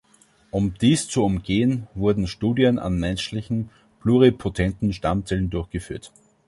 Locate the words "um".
0.49-0.73